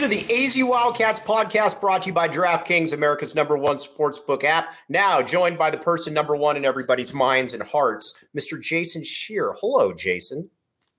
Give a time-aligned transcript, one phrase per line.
[0.00, 4.72] To the AZ Wildcats podcast brought to you by DraftKings, America's number one sportsbook app.
[4.88, 8.58] Now joined by the person number one in everybody's minds and hearts, Mr.
[8.58, 9.54] Jason Scheer.
[9.60, 10.48] Hello, Jason.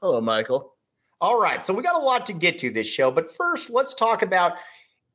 [0.04, 0.76] Hello, Michael.
[1.20, 3.96] All right, so we got a lot to get to this show, but first, let's
[3.96, 4.54] talk about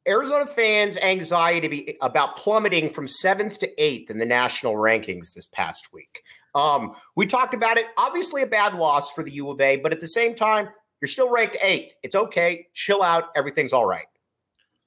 [0.09, 5.91] Arizona fans' anxiety about plummeting from seventh to eighth in the national rankings this past
[5.93, 6.23] week.
[6.57, 7.87] Um, we talked about it.
[7.97, 11.09] Obviously, a bad loss for the U of A, but at the same time, you're
[11.09, 11.95] still ranked eighth.
[12.03, 12.69] It's okay.
[12.73, 13.31] Chill out.
[13.37, 14.07] Everything's all right.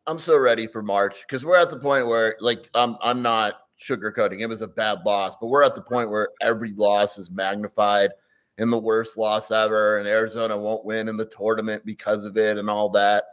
[0.07, 3.59] I'm so ready for March because we're at the point where, like, I'm I'm not
[3.79, 4.41] sugarcoating.
[4.41, 8.11] It was a bad loss, but we're at the point where every loss is magnified
[8.57, 12.57] in the worst loss ever, and Arizona won't win in the tournament because of it
[12.57, 13.23] and all that.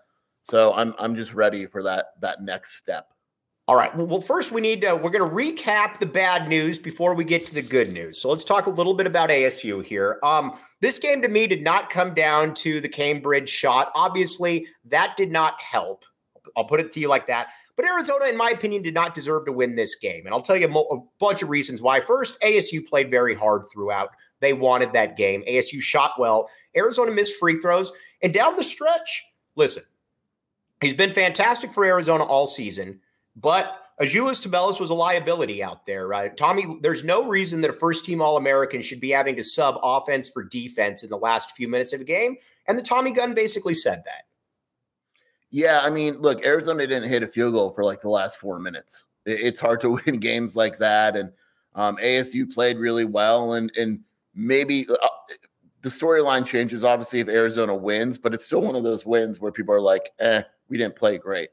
[0.42, 3.08] So I'm I'm just ready for that that next step.
[3.68, 3.94] All right.
[3.96, 7.42] Well, first we need to we're going to recap the bad news before we get
[7.46, 8.20] to the good news.
[8.20, 10.20] So let's talk a little bit about ASU here.
[10.22, 13.90] Um, this game to me did not come down to the Cambridge shot.
[13.96, 16.04] Obviously, that did not help.
[16.56, 17.48] I'll put it to you like that.
[17.74, 20.24] But Arizona, in my opinion, did not deserve to win this game.
[20.26, 22.00] And I'll tell you a, bunch of reasons why.
[22.00, 24.10] First, ASU played very hard throughout.
[24.40, 25.42] They wanted that game.
[25.48, 26.48] ASU shot well.
[26.76, 27.92] Arizona missed free throws.
[28.22, 29.24] And down the stretch,
[29.56, 29.82] listen,
[30.80, 33.00] he's been fantastic for Arizona all season.
[33.36, 36.36] But Azuolas Tubelis was a liability out there, right?
[36.36, 39.78] Tommy, there's no reason that a first team All American should be having to sub
[39.82, 42.36] offense for defense in the last few minutes of a game.
[42.66, 44.24] And the Tommy gun basically said that.
[45.50, 48.58] Yeah, I mean, look, Arizona didn't hit a field goal for like the last four
[48.58, 49.06] minutes.
[49.24, 51.16] It's hard to win games like that.
[51.16, 51.32] And
[51.74, 53.54] um, ASU played really well.
[53.54, 54.00] And, and
[54.34, 55.08] maybe uh,
[55.80, 59.52] the storyline changes, obviously, if Arizona wins, but it's still one of those wins where
[59.52, 61.48] people are like, eh, we didn't play great.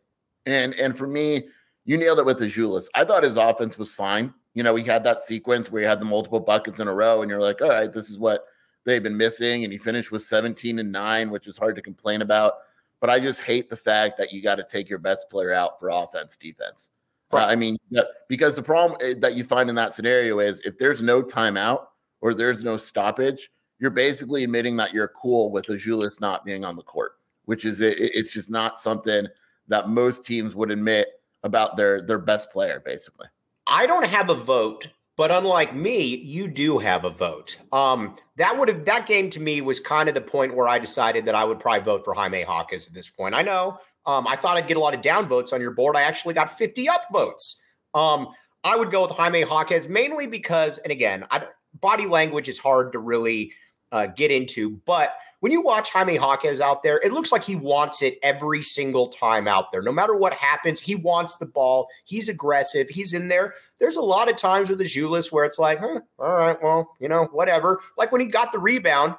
[0.46, 1.46] And, and for me,
[1.86, 2.88] you nailed it with Azuolas.
[2.96, 4.34] I thought his offense was fine.
[4.54, 7.22] You know, he had that sequence where he had the multiple buckets in a row,
[7.22, 8.46] and you're like, all right, this is what
[8.86, 9.64] they've been missing.
[9.64, 12.54] And he finished with 17 and nine, which is hard to complain about.
[13.00, 15.80] But I just hate the fact that you got to take your best player out
[15.80, 16.90] for offense, defense.
[17.32, 17.44] Right.
[17.44, 17.78] Uh, I mean,
[18.30, 21.88] because the problem eh, that you find in that scenario is if there's no timeout
[22.22, 23.50] or there's no stoppage,
[23.80, 27.14] you're basically admitting that you're cool with Azuolas not being on the court,
[27.46, 29.28] which is it, it's just not something
[29.68, 31.08] that most teams would admit
[31.44, 33.28] about their their best player, basically.
[33.68, 37.58] I don't have a vote, but unlike me, you do have a vote.
[37.72, 40.80] Um, that would have that game to me was kind of the point where I
[40.80, 43.36] decided that I would probably vote for Jaime Jaquez at this point.
[43.36, 45.96] I know um, I thought I'd get a lot of down votes on your board.
[45.96, 47.62] I actually got 50 up votes.
[47.94, 48.30] Um,
[48.64, 51.46] I would go with Jaime Jaquez mainly because, and again, I,
[51.80, 53.54] body language is hard to really
[53.94, 57.58] uh, get into, but when you watch Jaime Hawkins out there, it looks like he
[57.58, 59.82] wants it every single time out there.
[59.82, 61.90] No matter what happens, he wants the ball.
[62.06, 62.88] He's aggressive.
[62.88, 63.54] He's in there.
[63.78, 66.96] There's a lot of times with the Azuolas where it's like, huh, all right, well,
[67.02, 67.82] you know, whatever.
[67.98, 69.16] Like when he got the rebound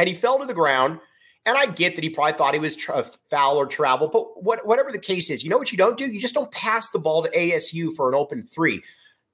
[0.00, 0.98] and he fell to the ground.
[1.44, 4.66] And I get that he probably thought he was tra- foul or travel, but what,
[4.66, 6.06] whatever the case is, you know what you don't do?
[6.06, 8.82] You just don't pass the ball to ASU for an open three.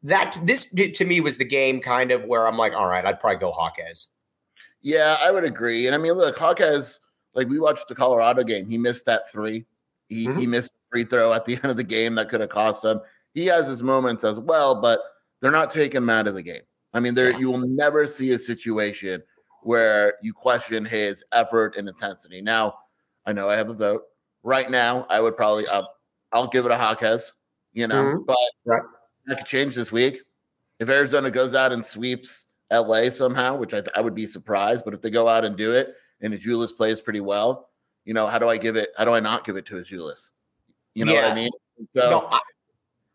[0.02, 3.18] That this to me was the game kind of where I'm like, all right, I'd
[3.18, 4.08] probably go Jaquez.
[4.82, 5.86] Yeah, I would agree.
[5.86, 7.00] And I mean, look, Jaquez,
[7.34, 8.68] like we watched the Colorado game.
[8.68, 9.64] He missed that three.
[10.08, 10.38] He mm-hmm.
[10.38, 13.00] he missed free throw at the end of the game that could have cost him.
[13.34, 15.00] He has his moments as well, but
[15.40, 16.62] they're not taking him out of the game.
[16.92, 17.38] I mean, there yeah.
[17.38, 19.22] you will never see a situation
[19.62, 22.42] where you question his effort and intensity.
[22.42, 22.74] Now,
[23.24, 24.02] I know I have a vote.
[24.42, 25.88] Right now, I would probably I'll,
[26.32, 27.32] I'll give it a Jaquez,
[27.72, 28.24] you know, mm-hmm.
[28.26, 28.36] but
[28.66, 28.82] right.
[29.26, 30.20] that could change this week.
[30.80, 34.84] If Arizona goes out and sweeps LA somehow, which I, I would be surprised.
[34.84, 37.68] But if they go out and do it and Azuolas plays pretty well,
[38.04, 38.90] you know, how do I give it?
[38.96, 40.30] How do I not give it to Azuolas?
[40.94, 41.22] You know yeah.
[41.22, 41.50] what I mean?
[41.94, 42.38] So no, I,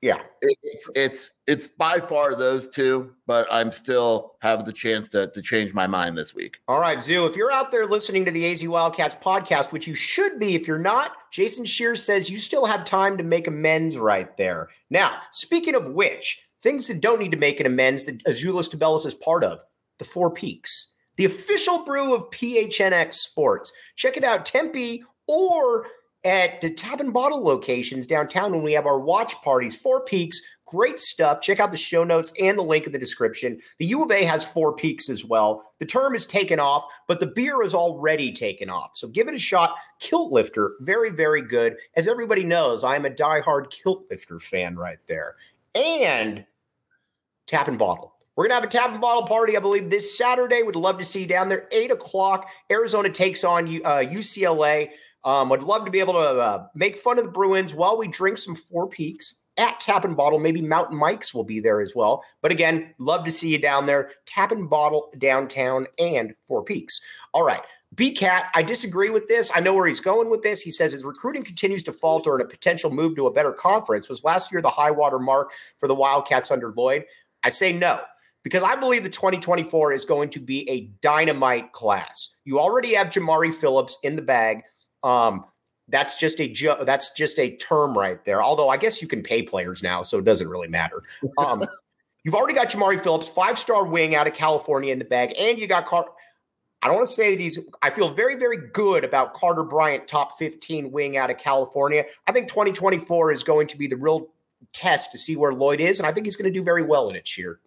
[0.01, 5.09] Yeah, it, it's it's it's by far those two, but I'm still have the chance
[5.09, 6.57] to to change my mind this week.
[6.68, 7.25] All right, Zoo.
[7.25, 10.68] If you're out there listening to the AZ Wildcats podcast, which you should be, if
[10.68, 14.69] you're not, Jason Scheer's says you still have time to make amends right there.
[14.89, 19.06] Now, speaking of which, things that don't need to make an amends that Azuolas Tubelis
[19.06, 19.59] is part of,
[20.00, 23.71] the Four Peaks, the official brew of PHNX Sports.
[23.95, 25.88] Check it out, Tempe or
[26.24, 29.75] at the Tap and Bottle locations downtown when we have our watch parties.
[29.75, 31.42] Four Peaks, great stuff.
[31.42, 33.59] Check out the show notes and the link in the description.
[33.80, 35.71] The U of A has Four Peaks as well.
[35.80, 38.92] The term is taken off, but the beer is already taken off.
[38.95, 39.75] So give it a shot.
[40.00, 41.77] Kilt Lifter, very, very good.
[41.95, 45.36] As everybody knows, I'm a diehard Kilt Lifter fan right there.
[45.77, 46.45] And
[47.45, 48.13] Tap and Bottle.
[48.35, 50.62] We're going to have a tap and bottle party, I believe, this Saturday.
[50.62, 51.68] Would love to see you down there.
[51.71, 52.47] Eight o'clock.
[52.71, 54.89] Arizona takes on uh, UCLA.
[55.24, 58.07] Um, I'd love to be able to uh, make fun of the Bruins while we
[58.07, 60.38] drink some Four Peaks at Tap and Bottle.
[60.38, 62.23] Maybe Mountain Mike's will be there as well.
[62.44, 64.12] But again, love to see you down there.
[64.27, 67.01] Tap and Bottle downtown and Four Peaks.
[67.33, 67.62] All right.
[67.95, 69.49] BCat, I disagree with this.
[69.55, 70.61] I know where he's going with this.
[70.61, 74.09] He says his recruiting continues to falter and a potential move to a better conference
[74.09, 77.05] was last year the high water mark for the Wildcats under Lloyd.
[77.43, 78.01] I say no
[78.43, 82.35] because I believe the 2024 is going to be a dynamite class.
[82.43, 84.63] You already have Jamari Phillips in the bag.
[85.03, 85.45] Um,
[85.87, 88.43] that's just a ju- that's just a term right there.
[88.43, 91.01] Although I guess you can pay players now, so it doesn't really matter.
[91.37, 91.65] Um,
[92.23, 95.57] you've already got Jamari Phillips, five star wing out of California in the bag, and
[95.57, 96.09] you got Car-
[96.81, 97.59] I don't want to say that he's.
[97.81, 102.06] I feel very very good about Carter Bryant, top fifteen wing out of California.
[102.27, 104.27] I think 2024 is going to be the real
[104.74, 107.09] test to see where Lloyd is, and I think he's going to do very well
[107.09, 107.27] in it.
[107.27, 107.59] Scheer.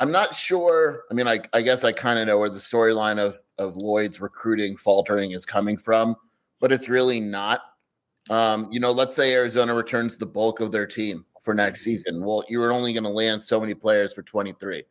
[0.00, 1.02] I'm not sure.
[1.10, 4.20] I mean, I, I guess I kind of know where the storyline of of Lloyd's
[4.20, 6.14] recruiting faltering is coming from
[6.60, 7.60] but it's really not.
[8.30, 12.22] Um, you know, let's say Arizona returns the bulk of their team for next season.
[12.22, 14.84] Well, you were only going to land so many players for 23.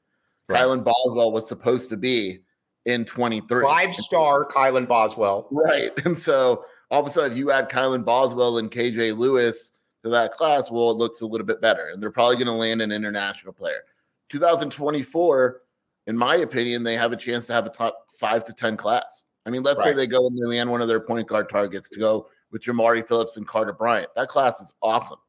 [0.48, 0.64] Right.
[0.64, 2.40] Kylan Boswell was supposed to be
[2.88, 3.66] in 23.
[3.66, 5.48] Five star Kylan Boswell.
[5.51, 5.92] Right.
[6.06, 9.74] And so all of a sudden, if you add Kylan Boswell and KJ Lewis
[10.04, 11.89] to that class, well, it looks a little bit better.
[11.89, 13.81] And they're probably going to land an international player.
[14.30, 15.62] 2024,
[16.07, 19.24] in my opinion, they have a chance to have a top five to 10 class.
[19.45, 19.90] I mean, let's right.
[19.90, 22.62] say they go and they land one of their point guard targets to go with
[22.62, 24.10] Jamari Phillips and Carter Bryant.
[24.16, 25.19] That class is awesome.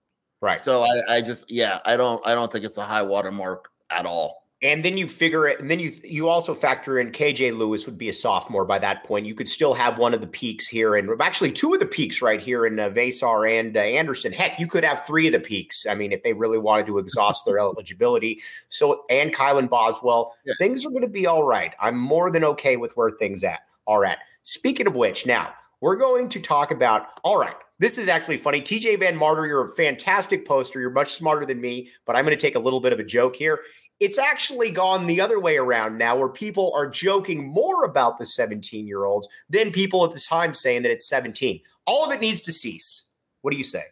[0.40, 0.62] Right.
[0.62, 3.70] So I, I just yeah, I don't I don't think it's a high water mark
[3.90, 4.48] at all.
[4.60, 7.96] And then you figure it, and then you you also factor in KJ Lewis would
[7.96, 9.25] be a sophomore by that point.
[9.25, 12.20] You could still have one of the peaks here, and actually two of the peaks
[12.20, 14.32] right here in uh, and uh, Anderson.
[14.32, 15.87] Heck, you could have three of the peaks.
[15.88, 18.40] I mean, if they really wanted to exhaust their eligibility.
[18.69, 20.55] So and Kylan Boswell, yeah.
[20.58, 21.72] things are going to be all right.
[21.81, 23.61] I'm more than okay with where things at.
[23.87, 24.19] All right.
[24.43, 27.20] Speaking of which, now we're going to talk about.
[27.22, 27.54] All right.
[27.78, 28.61] This is actually funny.
[28.61, 30.81] TJ Van Martyr, you're a fantastic poster.
[30.81, 33.04] You're much smarter than me, but I'm going to take a little bit of a
[33.04, 33.61] joke here.
[34.00, 38.27] It's actually gone the other way around now, where people are joking more about the
[38.27, 41.61] 17 year olds than people at the time saying that it's 17.
[41.87, 43.05] All of it needs to cease.
[43.43, 43.85] What do you say?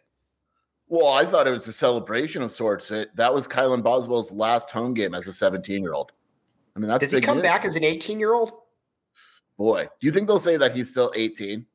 [0.87, 2.89] Well, I thought it was a celebration of sorts.
[2.91, 6.13] It, that was Kylan Boswell's last home game as a 17 year old.
[6.75, 8.53] I mean, that's does he come back as an 18 year old?
[9.57, 11.65] boy, do you think they'll say that he's still 18?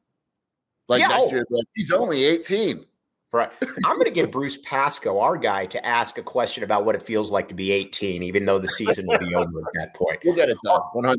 [0.88, 1.30] Like yeah, next oh.
[1.30, 2.84] year, like, he's only 18.
[3.32, 3.50] Right.
[3.84, 7.02] I'm going to get Bruce Pascoe, our guy, to ask a question about what it
[7.02, 10.20] feels like to be 18, even though the season will be over at that point.
[10.24, 11.16] We'll get it done, 100%.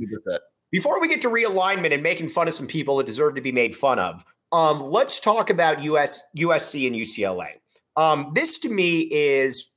[0.71, 3.51] Before we get to realignment and making fun of some people that deserve to be
[3.51, 7.53] made fun of, um, let's talk about US, USC and UCLA.
[7.95, 9.71] Um, this to me is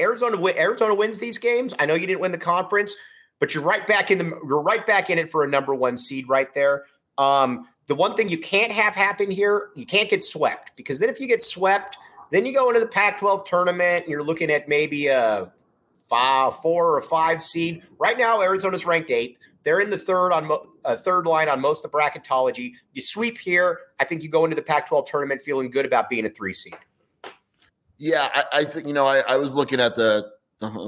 [0.00, 0.42] Arizona.
[0.56, 1.74] Arizona wins these games.
[1.78, 2.94] I know you didn't win the conference
[3.40, 5.96] but you're right back in the you're right back in it for a number one
[5.96, 6.84] seed right there.
[7.18, 11.08] Um, the one thing you can't have happen here, you can't get swept because then
[11.08, 11.96] if you get swept,
[12.30, 15.52] then you go into the Pac-12 tournament and you're looking at maybe a
[16.08, 17.82] five, four or five seed.
[17.98, 19.38] Right now, Arizona's ranked eighth.
[19.62, 22.72] They're in the third on mo- uh, third line on most of the bracketology.
[22.92, 26.26] You sweep here, I think you go into the Pac-12 tournament feeling good about being
[26.26, 26.76] a three seed.
[27.98, 30.30] Yeah, I, I think you know I, I was looking at the.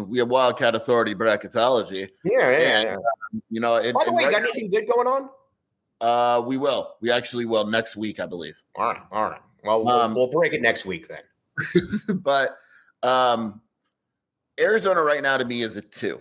[0.07, 2.09] We have Wildcat Authority bracketology.
[2.25, 2.95] Yeah, yeah, and, yeah.
[2.95, 5.29] Um, you know, and, by the way, right got anything good going on?
[6.01, 6.95] Uh, we will.
[7.01, 8.55] We actually will next week, I believe.
[8.77, 9.41] All right, all right.
[9.65, 12.19] Well, we'll, um, we'll break it next week then.
[12.23, 12.59] but
[13.03, 13.61] um,
[14.59, 16.21] Arizona right now to me is a two.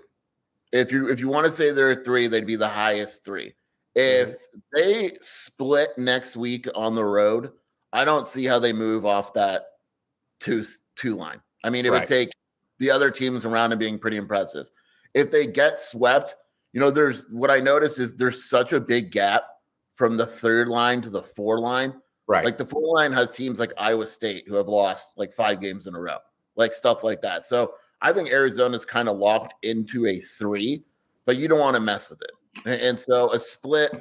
[0.71, 3.53] If you if you want to say they're a three, they'd be the highest three.
[3.95, 4.59] If mm-hmm.
[4.73, 7.51] they split next week on the road,
[7.93, 9.65] I don't see how they move off that
[10.39, 10.65] two
[10.95, 11.39] two line.
[11.63, 12.01] I mean, it right.
[12.01, 12.29] would take
[12.79, 14.67] the other teams around him being pretty impressive.
[15.13, 16.35] If they get swept,
[16.73, 19.45] you know, there's what I noticed is there's such a big gap
[19.97, 21.93] from the third line to the four line.
[22.27, 22.45] Right.
[22.45, 25.87] Like the four line has teams like Iowa State who have lost like five games
[25.87, 26.19] in a row.
[26.57, 27.45] like stuff like that.
[27.45, 30.83] So I think Arizona's kind of locked into a three,
[31.25, 32.31] but you don't want to mess with it.
[32.65, 33.91] And, and so a split,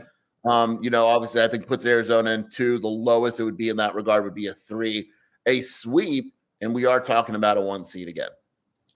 [0.44, 2.78] um, you know, obviously I think puts Arizona in two.
[2.78, 5.10] The lowest it would be in that regard would be a three.
[5.46, 8.30] A sweep, and we are talking about a one seed again.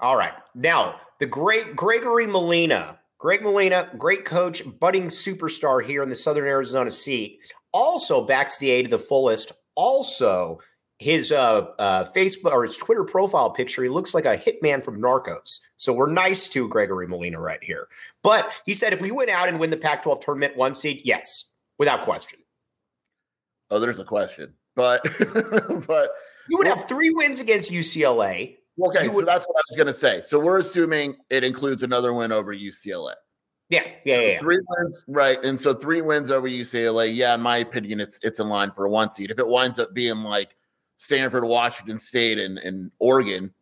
[0.00, 0.32] All right.
[0.54, 6.46] Now, the great Gregory Molina, Greg Molina, great coach, budding superstar here in the Southern
[6.46, 7.38] Arizona seat,
[7.70, 9.52] also backs the A to the fullest.
[9.74, 10.58] Also,
[10.98, 15.00] his uh, uh, Facebook or his Twitter profile picture, he looks like a hitman from
[15.02, 15.60] Narcos.
[15.76, 17.88] So we're nice to Gregory Molina right here.
[18.22, 21.02] But he said if we went out and win the Pac 12 tournament one seed,
[21.04, 22.38] yes, without question.
[23.70, 24.54] Oh, there's a question.
[24.74, 25.02] But,
[25.86, 26.10] but
[26.48, 28.56] you would have three wins against UCLA.
[28.82, 30.22] Okay, would, so that's what I was going to say.
[30.22, 33.14] So we're assuming it includes another win over UCLA.
[33.68, 34.38] Yeah, yeah, yeah, yeah.
[34.40, 35.42] Three wins, right?
[35.44, 37.14] And so three wins over UCLA.
[37.14, 39.30] Yeah, in my opinion, it's it's in line for a one seed.
[39.30, 40.56] If it winds up being like
[41.00, 43.54] Stanford, Washington State, and, and Oregon.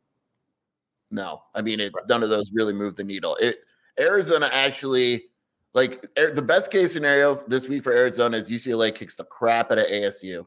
[1.10, 3.36] No, I mean, it, none of those really move the needle.
[3.36, 3.58] It
[3.98, 5.24] Arizona actually,
[5.72, 9.78] like the best case scenario this week for Arizona is UCLA kicks the crap out
[9.78, 10.46] of ASU,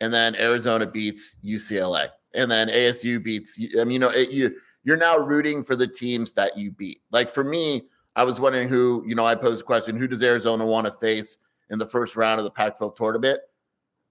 [0.00, 3.58] and then Arizona beats UCLA, and then ASU beats.
[3.78, 7.02] I mean, you know, it, you you're now rooting for the teams that you beat.
[7.10, 7.82] Like for me,
[8.16, 10.92] I was wondering who, you know, I posed a question: Who does Arizona want to
[10.92, 11.38] face
[11.70, 13.40] in the first round of the Pac-12 tournament?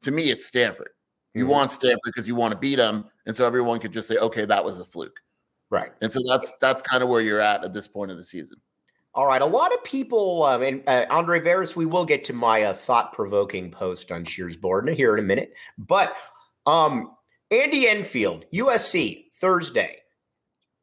[0.04, 0.90] To me, it's Stanford.
[1.34, 1.52] You mm-hmm.
[1.52, 4.46] want Stanford because you want to beat them, and so everyone could just say, "Okay,
[4.46, 5.20] that was a fluke."
[5.70, 5.92] Right.
[6.02, 8.58] And so that's that's kind of where you're at at this point of the season.
[9.14, 9.42] All right.
[9.42, 12.74] A lot of people, um, and uh, Andre Veras, we will get to my uh,
[12.74, 15.54] thought provoking post on Scheer's board here in a minute.
[15.78, 16.16] But
[16.66, 17.16] um,
[17.52, 19.98] Andy Enfield, USC, Thursday.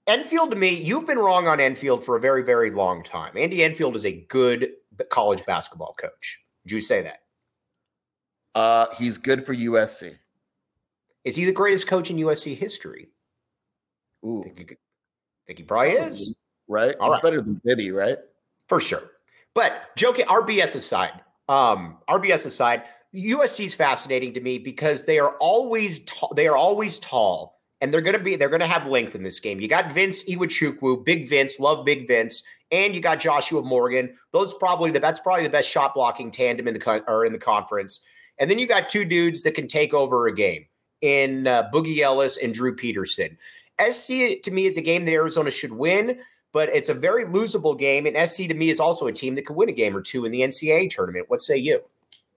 [0.06, 3.37] Enfield to me, you've been wrong on Enfield for a very, very long time.
[3.37, 4.70] Andy Enfield is a good
[5.11, 6.40] college basketball coach.
[6.64, 7.18] Would you say that?
[8.54, 10.16] Uh, he's good for USC.
[11.25, 13.08] Is he the greatest coach in USC history?
[14.25, 14.42] Ooh.
[14.44, 14.76] Think, you
[15.46, 16.37] think he probably is.
[16.68, 16.96] Right?
[16.99, 17.23] All He's right.
[17.23, 18.18] better than Bibby, right?
[18.68, 19.02] For sure.
[19.54, 22.85] But joking, RBS aside, um, RBS aside,
[23.16, 26.04] USC is fascinating to me because they are always
[26.35, 29.23] they are always tall and they're going to be they're going to have length in
[29.23, 29.61] this game.
[29.61, 34.16] You got Vince Iwuchukwu, Big Vince, love Big Vince, and you got Joshua Morgan.
[34.32, 37.38] Those probably the that's probably the best shot blocking tandem in the or in the
[37.38, 38.00] conference.
[38.38, 40.66] And then you got two dudes that can take over a game
[41.00, 43.38] in uh, Boogie Ellis and Drew Peterson.
[43.80, 46.18] SC to me is a game that Arizona should win,
[46.52, 48.06] but it's a very losable game.
[48.06, 50.25] And SC to me is also a team that could win a game or two
[50.25, 51.26] in the NCAA tournament.
[51.28, 51.82] What say you?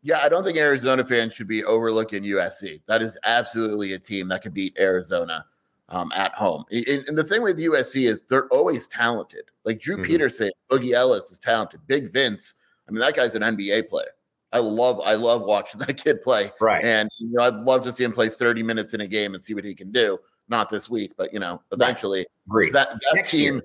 [0.02, 2.82] Yeah, I don't think Arizona fans should be overlooking USC.
[2.88, 5.46] That is absolutely a team that could beat Arizona
[5.90, 6.64] um, at home.
[6.72, 9.46] And, and, the thing with USC is they're always talented.
[9.66, 10.06] Like Drew mm-hmm.
[10.06, 11.82] Peterson, Boogie Ellis is talented.
[11.88, 12.56] Big Vince,
[12.88, 14.12] I mean, that guy's an NBA player.
[14.52, 16.52] I love I love watching that kid play.
[16.60, 16.84] Right.
[16.84, 19.44] And you know, I'd love to see him play 30 minutes in a game and
[19.44, 20.18] see what he can do.
[20.48, 22.26] Not this week, but you know, eventually.
[22.48, 22.74] Right.
[22.74, 23.64] That that Next team year.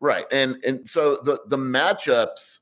[0.00, 0.26] right.
[0.32, 2.58] And and so the the matchups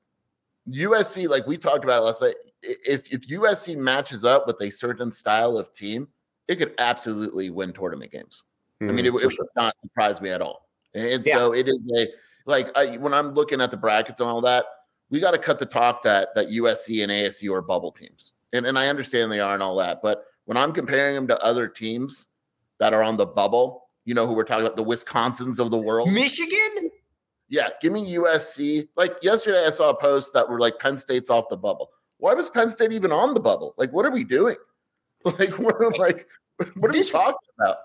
[0.68, 5.12] USC like we talked about last night if if USC matches up with a certain
[5.12, 6.08] style of team,
[6.48, 8.42] it could absolutely win tournament games.
[8.82, 9.16] Mm, I mean, mm-hmm.
[9.16, 10.68] it, it would not surprise me at all.
[10.94, 11.36] And yeah.
[11.36, 12.08] so it is a
[12.46, 14.64] like I, when I'm looking at the brackets and all that,
[15.10, 18.32] we got to cut the talk that that USC and ASU are bubble teams.
[18.52, 20.00] And, and I understand they are and all that.
[20.02, 22.26] But when I'm comparing them to other teams
[22.78, 25.78] that are on the bubble, you know who we're talking about, the Wisconsins of the
[25.78, 26.12] world.
[26.12, 26.83] Michigan?
[27.48, 28.88] Yeah, give me USC.
[28.96, 31.90] Like yesterday, I saw a post that were like Penn State's off the bubble.
[32.18, 33.74] Why was Penn State even on the bubble?
[33.76, 34.56] Like, what are we doing?
[35.24, 36.26] Like, we're like,
[36.76, 37.76] what are this, we talking about?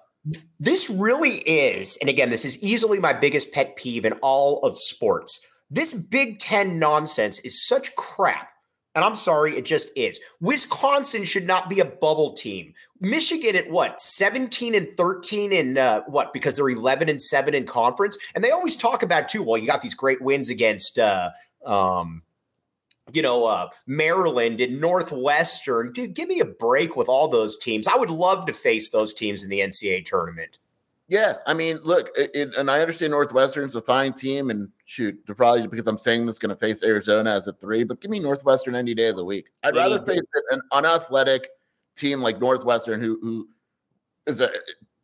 [0.59, 4.77] This really is, and again, this is easily my biggest pet peeve in all of
[4.77, 5.39] sports
[5.69, 8.51] this Big Ten nonsense is such crap.
[8.95, 10.19] And I'm sorry, it just is.
[10.41, 12.73] Wisconsin should not be a bubble team.
[12.99, 17.65] Michigan at what, 17 and 13 in uh, what, because they're 11 and 7 in
[17.65, 18.17] conference?
[18.35, 21.29] And they always talk about, too, well, you got these great wins against, uh,
[21.65, 22.23] um,
[23.11, 25.93] you know, uh, Maryland and Northwestern.
[25.93, 27.87] Dude, give me a break with all those teams.
[27.87, 30.59] I would love to face those teams in the NCAA tournament.
[31.09, 35.19] Yeah, I mean, look, it, it, and I understand Northwestern's a fine team, and shoot,
[35.25, 38.11] they're probably because I'm saying this going to face Arizona as a three, but give
[38.11, 39.47] me Northwestern any day of the week.
[39.63, 41.47] I'd rather face it an unathletic
[41.99, 43.47] team like Northwestern, who who
[44.25, 44.49] is a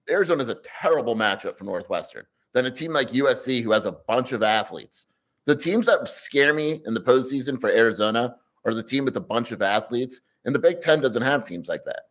[0.10, 3.92] Arizona is a terrible matchup for Northwestern, than a team like USC, who has a
[3.92, 5.08] bunch of athletes.
[5.46, 8.36] The teams that scare me in the postseason for Arizona
[8.66, 11.68] are the team with a bunch of athletes, and the Big Ten doesn't have teams
[11.68, 12.04] like that.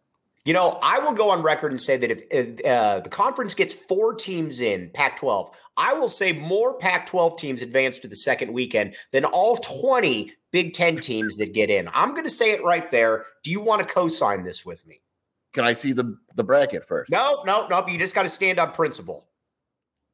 [0.45, 3.55] You know, I will go on record and say that if, if uh, the conference
[3.55, 8.09] gets four teams in Pac 12, I will say more Pac 12 teams advance to
[8.09, 11.91] the second weekend than all 20 Big Ten teams that get in.
[11.93, 13.25] I'm going to say it right there.
[13.43, 15.03] Do you want to co sign this with me?
[15.53, 17.11] Can I see the, the bracket first?
[17.11, 17.85] No, no, no.
[17.89, 19.27] You just got to stand on principle.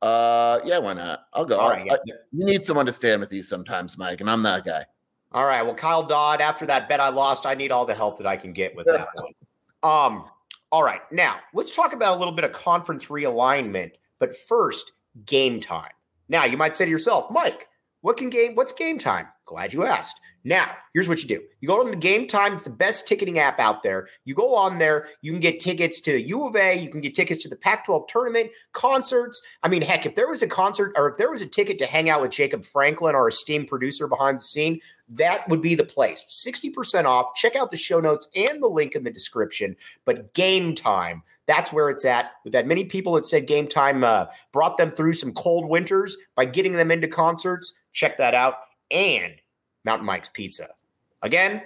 [0.01, 1.27] Uh, yeah, why not?
[1.35, 1.59] I'll go.
[1.59, 1.93] All right, yeah.
[1.93, 1.99] I,
[2.33, 4.87] you need someone to stand with you sometimes, Mike, and I'm that guy.
[5.33, 5.61] All right.
[5.61, 8.39] Well, Kyle Dodd, after that bet I lost, I need all the help that I
[8.39, 9.35] can get with that one.
[9.83, 10.25] Um,
[10.73, 11.03] all right.
[11.13, 13.91] Now let's talk about a little bit of conference realignment.
[14.19, 14.93] But first,
[15.27, 15.93] game time.
[16.31, 17.69] Now you might say to yourself, Mike,
[18.01, 18.55] what can game?
[18.55, 19.29] What's game time?
[19.45, 20.19] Glad you asked.
[20.43, 21.43] Now, here's what you do.
[21.61, 24.09] You go on the Game Time, it's the best ticketing app out there.
[24.25, 27.15] You go on there, you can get tickets to U of A, you can get
[27.15, 29.43] tickets to the Pac 12 tournament, concerts.
[29.63, 31.87] I mean, heck, if there was a concert or if there was a ticket to
[31.87, 34.81] hang out with Jacob Franklin, our esteemed producer behind the scene,
[35.11, 36.25] that would be the place.
[36.47, 37.35] 60% off.
[37.35, 39.77] Check out the show notes and the link in the description.
[40.07, 42.31] But Game Time, that's where it's at.
[42.45, 46.17] We've had many people that said Game Time uh, brought them through some cold winters
[46.35, 47.79] by getting them into concerts.
[47.93, 48.55] Check that out.
[48.91, 49.35] And
[49.85, 50.69] Mountain Mike's Pizza.
[51.23, 51.63] Again,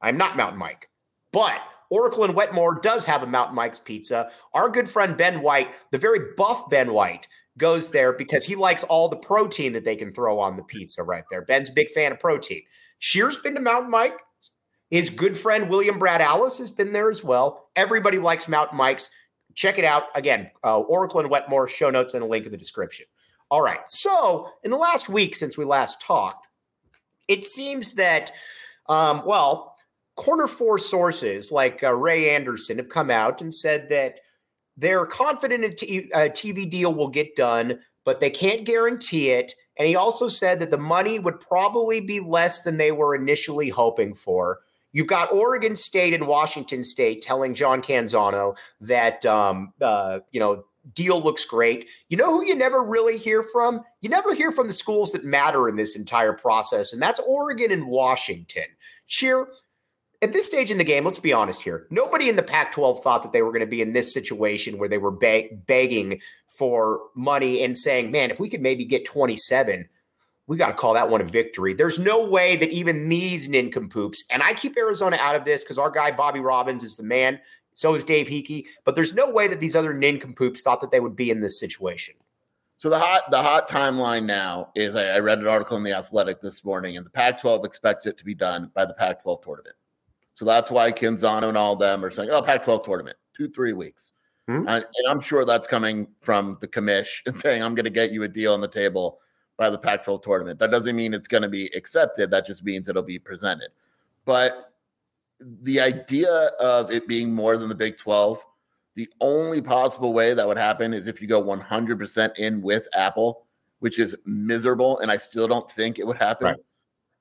[0.00, 0.88] I'm not Mountain Mike,
[1.32, 4.30] but Oracle and Wetmore does have a Mountain Mike's Pizza.
[4.54, 7.28] Our good friend Ben White, the very buff Ben White,
[7.58, 11.02] goes there because he likes all the protein that they can throw on the pizza
[11.02, 11.42] right there.
[11.42, 12.62] Ben's a big fan of protein.
[12.98, 14.18] Scheer's been to Mountain Mike.
[14.88, 17.68] His good friend William Brad Alice has been there as well.
[17.76, 19.10] Everybody likes Mountain Mike's.
[19.54, 20.04] Check it out.
[20.14, 23.06] Again, uh, Oracle and Wetmore, show notes and a link in the description.
[23.50, 23.80] All right.
[23.86, 26.46] So, in the last week since we last talked,
[27.30, 28.32] it seems that,
[28.88, 29.76] um, well,
[30.16, 34.18] corner four sources like uh, Ray Anderson have come out and said that
[34.76, 39.54] they're confident a, t- a TV deal will get done, but they can't guarantee it.
[39.78, 43.68] And he also said that the money would probably be less than they were initially
[43.68, 44.58] hoping for.
[44.92, 50.64] You've got Oregon State and Washington State telling John Canzano that um, uh, you know
[50.94, 51.88] deal looks great.
[52.08, 53.82] You know who you never really hear from?
[54.00, 57.70] You never hear from the schools that matter in this entire process, and that's Oregon
[57.70, 58.64] and Washington.
[59.06, 59.48] Scheer,
[60.22, 61.86] at this stage in the game, let's be honest here.
[61.90, 64.78] Nobody in the Pac 12 thought that they were going to be in this situation
[64.78, 69.06] where they were beg- begging for money and saying, man, if we could maybe get
[69.06, 69.88] 27,
[70.46, 71.74] we got to call that one a victory.
[71.74, 75.78] There's no way that even these nincompoops, and I keep Arizona out of this because
[75.78, 77.40] our guy Bobby Robbins is the man.
[77.72, 78.66] So is Dave Heeke.
[78.84, 81.58] But there's no way that these other nincompoops thought that they would be in this
[81.58, 82.14] situation.
[82.80, 85.92] So the hot the hot timeline now is I, I read an article in the
[85.92, 89.76] Athletic this morning, and the Pac-12 expects it to be done by the Pac-12 tournament.
[90.34, 94.14] So that's why Canzano and all them are saying, "Oh, Pac-12 tournament, two three weeks,"
[94.48, 94.66] mm-hmm.
[94.66, 98.12] and, and I'm sure that's coming from the commish and saying, "I'm going to get
[98.12, 99.20] you a deal on the table
[99.58, 102.30] by the Pac-12 tournament." That doesn't mean it's going to be accepted.
[102.30, 103.72] That just means it'll be presented.
[104.24, 104.69] But
[105.62, 108.44] the idea of it being more than the Big 12,
[108.96, 113.46] the only possible way that would happen is if you go 100% in with Apple,
[113.78, 114.98] which is miserable.
[114.98, 116.48] And I still don't think it would happen.
[116.48, 116.56] Right.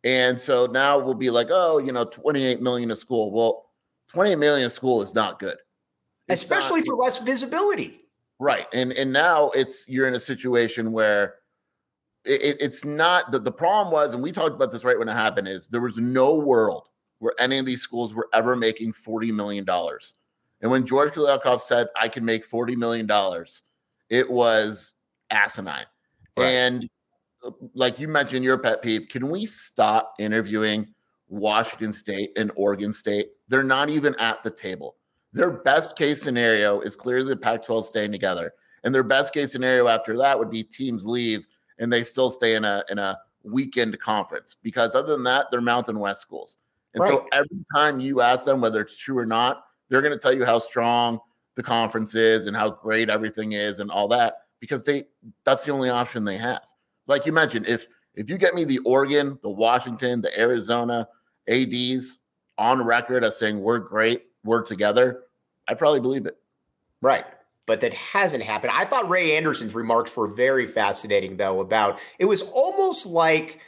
[0.03, 3.32] And so now we'll be like, oh, you know, 28 million a school.
[3.32, 3.69] Well,
[4.10, 5.58] 28 million a school is not good.
[6.27, 8.01] It's Especially not, for less visibility.
[8.39, 8.67] Right.
[8.73, 11.36] And and now it's you're in a situation where
[12.23, 15.13] it, it's not the, the problem was, and we talked about this right when it
[15.13, 16.88] happened, is there was no world
[17.19, 19.65] where any of these schools were ever making $40 million.
[20.62, 23.08] And when George Kliavkoff said, I can make $40 million,
[24.10, 24.93] it was
[25.29, 25.86] asinine.
[26.38, 26.47] Right.
[26.47, 26.89] And
[27.73, 30.93] like you mentioned, your pet peeve, can we stop interviewing
[31.27, 33.29] Washington State and Oregon State?
[33.47, 34.95] They're not even at the table.
[35.32, 38.53] Their best case scenario is clearly the Pac 12 staying together.
[38.84, 41.45] And their best case scenario after that would be teams leave
[41.79, 45.62] and they still stay in a in a weekend conference because other than that, they're
[45.62, 46.58] Mountain West schools.
[46.93, 47.12] And right.
[47.12, 50.34] so every time you ask them whether it's true or not, they're going to tell
[50.34, 51.19] you how strong
[51.56, 55.06] the conference is and how great everything is and all that because they
[55.45, 56.62] that's the only option they have.
[57.08, 61.08] Like you mentioned, if if you get me the Oregon, the Washington, the Arizona
[61.47, 62.17] ADs
[62.58, 65.23] on record as saying we're great, we're together,
[65.67, 66.38] I probably believe it.
[67.02, 67.25] Right.
[67.65, 68.73] But that hasn't happened.
[68.75, 73.60] I thought Ray Anderson's remarks were very fascinating, though, about it was almost like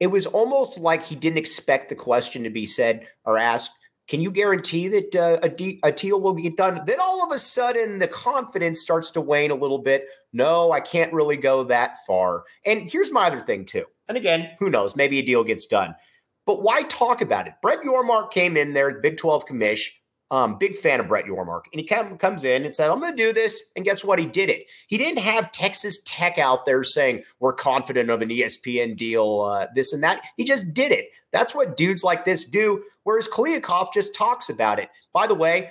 [0.00, 3.72] it was almost like he didn't expect the question to be said or asked.
[4.08, 6.80] Can you guarantee that uh, a, de- a deal will get done?
[6.86, 10.06] Then all of a sudden, the confidence starts to wane a little bit.
[10.32, 12.44] No, I can't really go that far.
[12.64, 13.84] And here's my other thing, too.
[14.08, 14.94] And again, who knows?
[14.94, 15.96] Maybe a deal gets done.
[16.44, 17.54] But why talk about it?
[17.60, 19.88] Brett Yormark came in there, Big 12 commish,
[20.30, 21.62] um, big fan of Brett Yormark.
[21.72, 23.62] And he come, comes in and said, I'm going to do this.
[23.76, 24.18] And guess what?
[24.18, 24.66] He did it.
[24.88, 29.66] He didn't have Texas Tech out there saying, we're confident of an ESPN deal, uh,
[29.74, 30.24] this and that.
[30.36, 31.10] He just did it.
[31.32, 32.82] That's what dudes like this do.
[33.04, 34.88] Whereas Kliavkoff just talks about it.
[35.12, 35.70] By the way,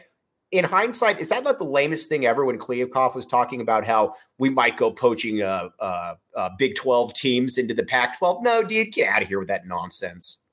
[0.51, 4.13] in hindsight, is that not the lamest thing ever when Kliavkoff was talking about how
[4.37, 8.43] we might go poaching uh, uh, uh Big 12 teams into the Pac 12?
[8.43, 10.44] No, dude, get out of here with that nonsense.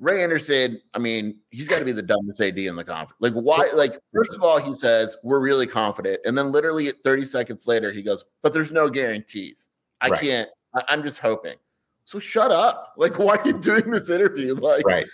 [0.00, 3.16] Ray Anderson, I mean, he's got to be the dumbest AD in the conference.
[3.20, 3.68] Like, why?
[3.74, 6.20] Like, first of all, he says, We're really confident.
[6.24, 9.68] And then literally 30 seconds later, he goes, But there's no guarantees.
[10.00, 10.20] I right.
[10.20, 11.56] can't, I, am just hoping.
[12.06, 12.94] So shut up.
[12.96, 14.54] Like, why are you doing this interview?
[14.54, 15.06] Like, right.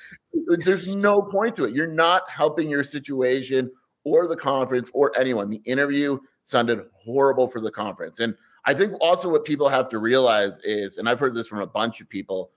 [0.64, 1.74] there's no point to it.
[1.74, 3.70] You're not helping your situation
[4.04, 5.50] or the conference or anyone.
[5.50, 8.18] The interview sounded horrible for the conference.
[8.18, 11.60] And I think also what people have to realize is, and I've heard this from
[11.60, 12.50] a bunch of people,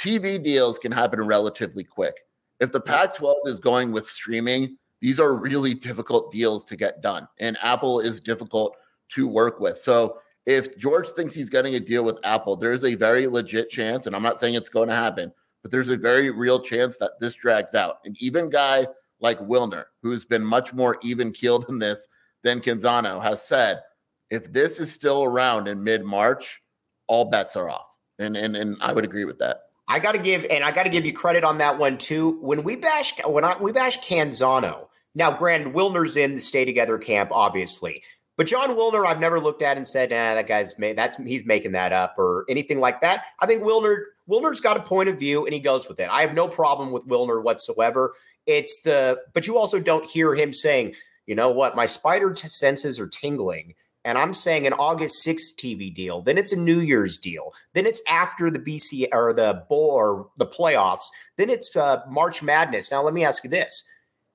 [0.00, 2.14] TV deals can happen relatively quick.
[2.58, 7.02] If the Pac 12 is going with streaming, these are really difficult deals to get
[7.02, 7.28] done.
[7.38, 8.76] And Apple is difficult
[9.10, 9.78] to work with.
[9.78, 14.06] So if George thinks he's getting a deal with Apple, there's a very legit chance,
[14.06, 15.32] and I'm not saying it's going to happen,
[15.62, 17.98] but there's a very real chance that this drags out.
[18.06, 18.86] And even guy
[19.20, 22.08] like Wilner, who's been much more even keeled in this
[22.42, 23.82] than Canzano, has said
[24.30, 26.62] if this is still around in mid March,
[27.06, 27.88] all bets are off.
[28.18, 29.69] And, and and I would agree with that.
[29.90, 32.38] I got to give and I got to give you credit on that one too.
[32.40, 34.86] When we bash when I we bash Canzano.
[35.16, 38.04] Now, Grand Wilner's in the stay together camp, obviously.
[38.36, 41.44] But Jon Wilner, I've never looked at and said, "Ah, that guy's made that's he's
[41.44, 43.24] making that up" or anything like that.
[43.40, 46.08] I think Wilner Wilner's got a point of view and he goes with it.
[46.08, 48.14] I have no problem with Wilner whatsoever.
[48.46, 50.94] It's the but you also don't hear him saying,
[51.26, 51.74] "You know what?
[51.74, 53.74] My spider t- senses are tingling."
[54.04, 57.86] And I'm saying an August 6th TV deal, then it's a New Year's deal, then
[57.86, 62.90] it's after the BC or the bowl or the playoffs, then it's uh, March Madness.
[62.90, 63.84] Now, let me ask you this: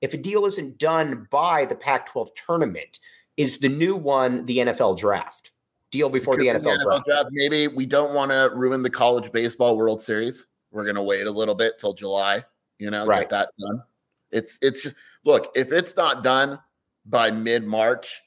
[0.00, 3.00] if a deal isn't done by the Pac-12 tournament,
[3.36, 5.50] is the new one the NFL draft?
[5.90, 7.06] Deal before the NFL, the NFL draft.
[7.06, 7.28] draft.
[7.32, 10.46] Maybe we don't want to ruin the college baseball World Series.
[10.70, 12.44] We're going to wait a little bit till July.
[12.78, 13.20] You know, right.
[13.20, 13.82] get that done.
[14.30, 16.58] It's it's just look if it's not done
[17.06, 18.22] by mid March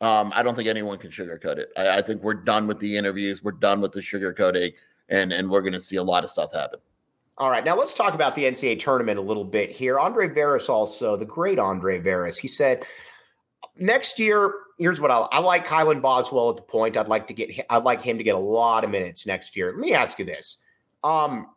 [0.00, 1.70] um, I don't think anyone can sugarcoat it.
[1.76, 3.42] I, I, think we're done with the interviews.
[3.42, 4.74] We're done with the sugarcoating,
[5.08, 6.78] and and we're going to see a lot of stuff happen.
[7.36, 9.98] All right, now let's talk about the NCAA tournament a little bit here.
[9.98, 12.84] Andre Veras, also the great Andre Veras, he said
[13.76, 14.54] next year.
[14.78, 16.96] Here's what I, I like: Kylan Boswell at the point.
[16.96, 17.50] I'd like to get.
[17.68, 19.72] I'd like him to get a lot of minutes next year.
[19.72, 20.58] Let me ask you this:
[21.02, 21.48] um,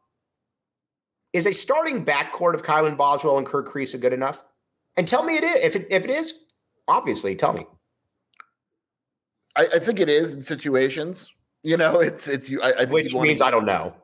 [1.31, 4.43] Is a starting backcourt of Kylan Boswell and Kerr Kriisa good enough?
[4.97, 5.55] And tell me it is.
[5.57, 6.45] If it, if it is,
[6.87, 7.65] obviously, tell me.
[9.55, 11.29] I, I, think it is in situations.
[11.63, 12.61] You know, it's it's you.
[12.61, 13.95] I, I which means to, I don't know.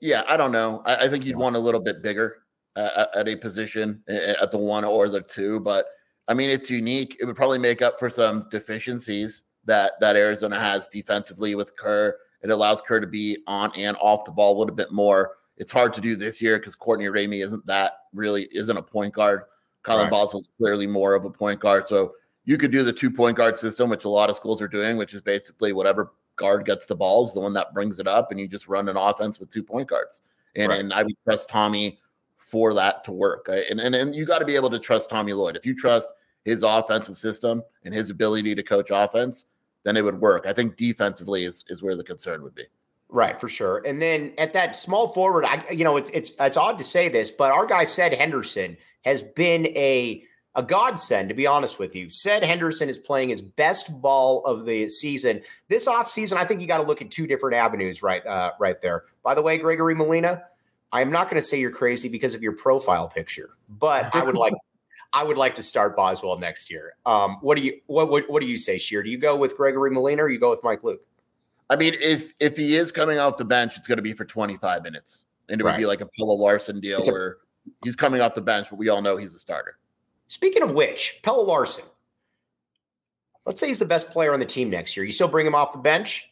[0.00, 0.82] Yeah, I don't know.
[0.86, 1.42] I, I think you'd yeah.
[1.42, 2.36] want a little bit bigger
[2.76, 5.86] uh, at a position at the one or the two, but
[6.28, 7.16] I mean, it's unique.
[7.20, 12.16] It would probably make up for some deficiencies that that Arizona has defensively with Kerr.
[12.42, 15.32] It allows Kerr to be on and off the ball a little bit more.
[15.56, 19.14] It's hard to do this year because Courtney Ramey isn't that really isn't a point
[19.14, 19.42] guard.
[19.84, 20.10] Kylan right.
[20.10, 21.88] Boswell's clearly more of a point guard.
[21.88, 22.12] So
[22.48, 24.96] you could do the two point guard system, which a lot of schools are doing,
[24.96, 28.40] which is basically whatever guard gets the balls, the one that brings it up, and
[28.40, 30.22] you just run an offense with two point guards.
[30.56, 30.80] And, right.
[30.80, 32.00] and I would trust Tommy
[32.38, 33.50] for that to work.
[33.50, 35.56] And, and, and you got to be able to trust Tommy Lloyd.
[35.56, 36.08] If you trust
[36.46, 39.44] his offensive system and his ability to coach offense,
[39.84, 40.46] then it would work.
[40.46, 42.64] I think defensively is, is where the concern would be.
[43.10, 43.82] Right, for sure.
[43.84, 47.10] And then at that small forward, I you know it's it's it's odd to say
[47.10, 50.24] this, but our guy Ced Henderson has been a
[50.58, 52.06] a godsend, to be honest with you.
[52.06, 55.40] Ced Henderson is playing his best ball of the season.
[55.68, 58.82] This offseason, I think you got to look at two different avenues right uh, right
[58.82, 59.04] there.
[59.22, 60.42] By the way, Gregory Molina,
[60.92, 64.34] I'm not going to say you're crazy because of your profile picture, but I would
[64.34, 64.52] like
[65.12, 66.94] I would like to start Boswell next year.
[67.06, 69.04] Um, what do you what, what what do you say, Scheer?
[69.04, 71.06] Do you go with Gregory Molina or you go with Mike Luke?
[71.70, 74.24] I mean, if if he is coming off the bench, it's going to be for
[74.24, 77.36] 25 minutes, and it would be like a Pelle Larsson deal a- where
[77.84, 79.76] he's coming off the bench, but we all know he's a starter.
[80.28, 81.84] Speaking of which, Pelle Larsson.
[83.44, 85.04] Let's say he's the best player on the team next year.
[85.04, 86.28] You still bring him off the bench?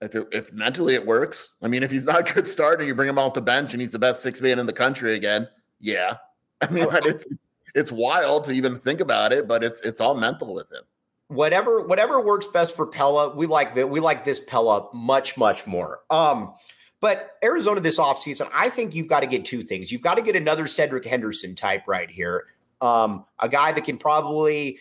[0.00, 1.50] If, it, if mentally it works.
[1.62, 3.80] I mean, if he's not a good starter, you bring him off the bench and
[3.80, 5.48] he's the best six man in the country again.
[5.78, 6.14] Yeah.
[6.60, 7.26] I mean, it's
[7.74, 10.82] it's wild to even think about it, but it's it's all mental with him.
[11.28, 13.88] Whatever whatever works best for Pelle, we like that.
[13.88, 16.00] We like this Pella much much more.
[16.10, 16.54] Um,
[17.00, 19.92] but Arizona this offseason, I think you've got to get two things.
[19.92, 22.46] You've got to get another Cedric Henderson type right here
[22.80, 24.78] um, a guy that can probably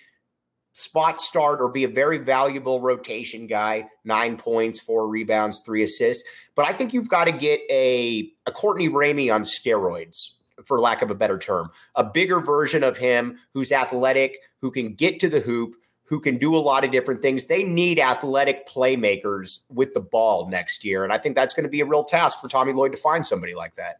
[0.74, 3.86] spot start or be a very valuable rotation guy.
[4.06, 6.28] Nine points, four rebounds, three assists.
[6.56, 10.32] But I think you've got to get a a Courtney Ramey on steroids,
[10.66, 14.94] for lack of a better term, a bigger version of him who's athletic, who can
[14.94, 15.76] get to the hoop.
[16.06, 17.46] Who can do a lot of different things.
[17.46, 21.04] They need athletic playmakers with the ball next year.
[21.04, 23.24] And I think that's going to be a real task for Tommy Lloyd to find
[23.24, 24.00] somebody like that.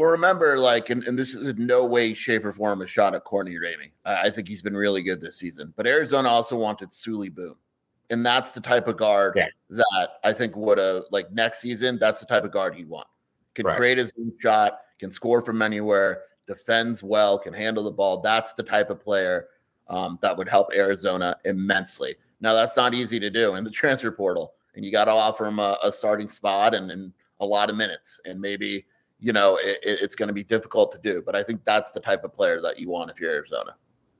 [0.00, 3.14] Well, remember, like, and, and, this is in no way, shape, or form a shot
[3.14, 3.90] at Courtney Ramey.
[4.06, 5.74] I, I think he's been really good this season.
[5.76, 7.56] But Arizona also wanted Souley Boum.
[8.08, 9.48] And that's the type of guard yeah.
[9.68, 13.08] that I think would have, like, next season, that's the type of guard he'd want.
[13.54, 13.76] can right.
[13.76, 18.22] create his own shot, can score from anywhere, defends well, can handle the ball.
[18.22, 19.48] That's the type of player
[19.90, 22.16] um, that would help Arizona immensely.
[22.40, 25.44] Now, that's not easy to do in the transfer portal, and you got to offer
[25.44, 28.86] him a, a, starting spot and, and a lot of minutes, and maybe
[29.20, 31.22] you know it, it's going to be difficult to do.
[31.24, 33.76] But I think that's the type of player that you want if you're Arizona.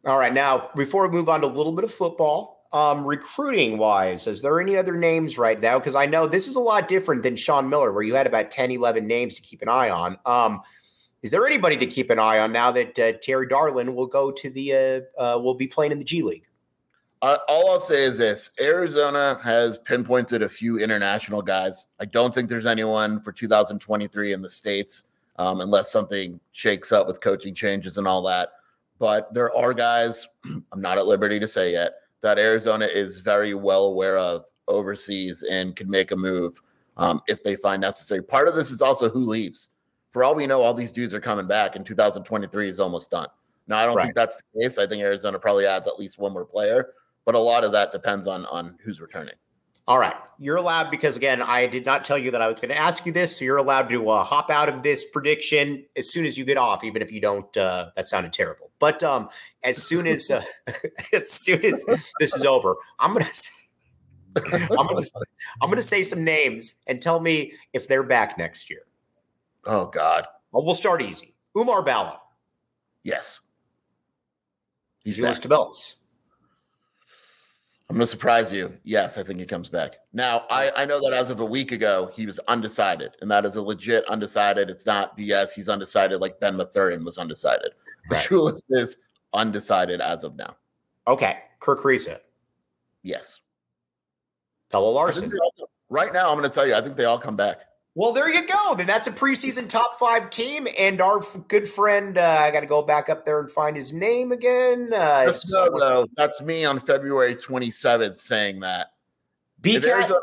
[0.06, 3.78] All right, now before we move on to a little bit of football, um, recruiting
[3.78, 5.78] wise, is there any other names right now?
[5.78, 8.50] Because I know this is a lot different than Sean Miller, where you had about
[8.50, 10.18] 10, 11 names to keep an eye on.
[10.24, 10.60] Um,
[11.22, 14.30] is there anybody to keep an eye on now that uh, Terry Darlin will go
[14.30, 14.72] to the
[15.18, 16.46] uh, uh, will be playing in the G League?
[17.22, 21.86] Uh, all I'll say is this: Arizona has pinpointed a few international guys.
[22.00, 25.04] I don't think there's anyone for 2023 in the states,
[25.36, 28.50] um, unless something shakes up with coaching changes and all that.
[28.98, 33.54] But there are guys I'm not at liberty to say yet that Arizona is very
[33.54, 36.60] well aware of overseas and can make a move
[36.96, 38.22] um, if they find necessary.
[38.22, 39.70] Part of this is also who leaves
[40.10, 43.28] for all we know, all these dudes are coming back, and 2023 is almost done.
[43.68, 44.04] Now, I don't right.
[44.04, 44.78] think that's the case.
[44.78, 46.88] I think Arizona probably adds at least one more player,
[47.24, 49.34] but a lot of that depends on on who's returning.
[49.88, 52.68] All right, you're allowed because again, I did not tell you that I was going
[52.68, 56.12] to ask you this, so you're allowed to uh, hop out of this prediction as
[56.12, 57.56] soon as you get off, even if you don't.
[57.56, 59.28] Uh, that sounded terrible, but um,
[59.64, 60.42] as soon as uh,
[61.12, 61.84] as soon as
[62.20, 63.26] this is over, I'm gonna.
[63.32, 63.52] Say,
[64.36, 65.02] I'm gonna
[65.60, 68.82] I'm gonna say some names and tell me if they're back next year.
[69.66, 70.26] Oh God.
[70.52, 71.34] Well, we'll start easy.
[71.56, 72.18] Oumar Ballo.
[73.02, 73.40] Yes.
[75.04, 75.94] He's Julius Tubelis.
[77.90, 78.72] I'm going to surprise you.
[78.84, 79.96] Yes, I think he comes back.
[80.12, 83.44] Now, I, I know that as of a week ago, he was undecided, and that
[83.44, 84.70] is a legit undecided.
[84.70, 85.52] It's not BS.
[85.52, 87.72] He's undecided like Ben Mathurin was undecided.
[88.08, 88.24] Right.
[88.28, 88.98] Julius is
[89.34, 90.54] undecided as of now.
[91.08, 91.38] Okay.
[91.58, 92.20] Kerr Kriisa.
[93.02, 93.40] Yes.
[94.70, 95.32] Pelle Larsson.
[95.58, 97.58] All, right now, I'm going to tell you, I think they all come back.
[98.00, 98.74] Well, there you go.
[98.74, 102.16] Then that's a preseason top five team, and our f- good friend.
[102.16, 104.90] Uh, I got to go back up there and find his name again.
[104.90, 108.86] Uh, Just know, though, that's me on February 27th saying that.
[109.62, 110.18] If Arizona,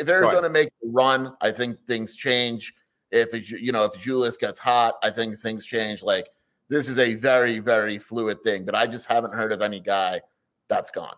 [0.00, 2.74] if Arizona makes a run, I think things change.
[3.12, 6.02] If it, you know, if Julius gets hot, I think things change.
[6.02, 6.26] Like
[6.68, 10.22] this is a very, very fluid thing, but I just haven't heard of any guy
[10.66, 11.14] that's gone.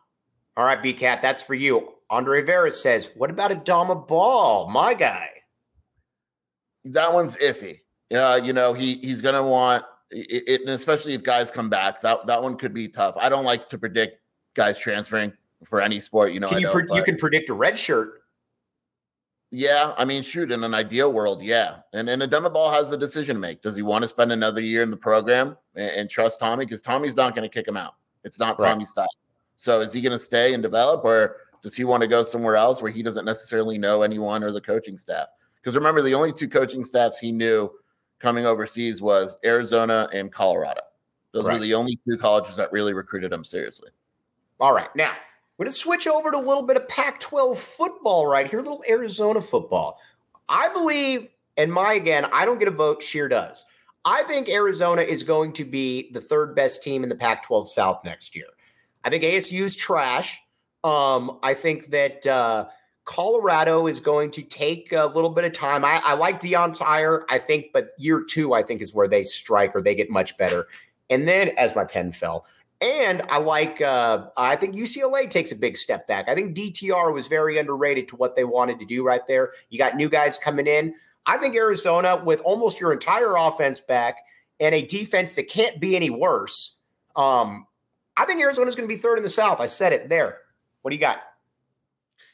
[0.59, 1.95] All right, B Cat, that's for you.
[2.11, 5.29] Andre Veras says, What about Adama Bal, my guy?
[6.85, 7.81] That one's iffy.
[8.13, 12.01] Uh, you know, he he's gonna want it, it, and especially if guys come back,
[12.01, 13.15] that that one could be tough.
[13.17, 14.21] I don't like to predict
[14.55, 15.33] guys transferring
[15.65, 16.33] for any sport.
[16.33, 18.23] You know, can you, pre- you can predict a red shirt.
[19.53, 21.79] Yeah, I mean, shoot, in an ideal world, yeah.
[21.93, 23.63] And and Adama Bal has a decision to make.
[23.63, 26.65] Does he want to spend another year in the program and, and trust Tommy?
[26.65, 27.95] Because Tommy's not going to kick him out.
[28.25, 28.71] It's not right.
[28.71, 29.09] Tommy's style.
[29.57, 32.57] So is he going to stay and develop, or does he want to go somewhere
[32.57, 35.29] else where he doesn't necessarily know anyone or the coaching staff?
[35.57, 37.71] Because remember, the only two coaching staffs he knew
[38.19, 40.81] coming overseas was Arizona and Colorado.
[41.33, 41.55] Those right.
[41.55, 43.91] were the only two colleges that really recruited him seriously.
[44.59, 44.95] All right.
[44.97, 45.13] Now,
[45.57, 48.61] we're going to switch over to a little bit of Pac 12 football right here,
[48.61, 49.99] a little Arizona football.
[50.49, 53.65] I believe, and my again, I don't get a vote, Scheer does.
[54.05, 57.71] I think Arizona is going to be the third best team in the Pac 12
[57.71, 58.47] South next year.
[59.05, 60.41] I think ASU is trash.
[60.83, 62.67] Um, I think that uh,
[63.05, 65.85] Colorado is going to take a little bit of time.
[65.85, 69.25] I, I like Deion Tyre, I think, but year two, I think, is where they
[69.25, 70.67] strike or they get much better.
[71.11, 72.47] And then, as my pen fell,
[72.81, 76.29] and I like, uh, I think UCLA takes a big step back.
[76.29, 79.53] I think DTR was very underrated to what they wanted to do right there.
[79.69, 80.95] You got new guys coming in.
[81.27, 84.23] I think Arizona, with almost your entire offense back
[84.59, 86.77] and a defense that can't be any worse,
[87.17, 87.67] um,
[88.17, 89.61] I think Arizona's going to be third in the South.
[89.61, 90.39] I said it there.
[90.83, 91.19] What do you got?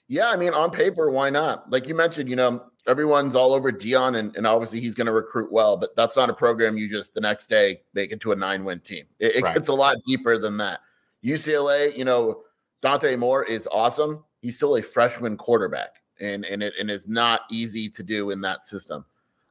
[0.09, 1.71] Yeah, I mean, on paper, why not?
[1.71, 5.13] Like you mentioned, you know, everyone's all over Deion, and, and obviously he's going to
[5.13, 8.33] recruit well, but that's not a program you just the next day make it to
[8.33, 9.05] a nine win team.
[9.19, 9.55] It, it right.
[9.55, 10.81] gets a lot deeper than that.
[11.25, 12.43] UCLA, you know,
[12.83, 14.23] Dante Moore is awesome.
[14.43, 18.41] He's still a freshman quarterback, and and it and it's not easy to do in
[18.43, 19.05] that system.